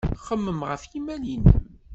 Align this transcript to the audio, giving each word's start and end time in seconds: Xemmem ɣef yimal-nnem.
Xemmem 0.25 0.61
ɣef 0.69 0.81
yimal-nnem. 0.91 1.45